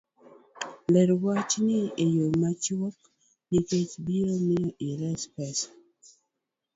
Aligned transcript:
ler 0.93 1.09
wecheni 1.23 1.79
e 2.03 2.05
yo 2.15 2.25
machuok 2.41 2.95
nikech 3.49 3.91
biro 4.05 4.35
miyo 4.45 4.69
ires 4.89 5.21
pesa. 5.33 5.69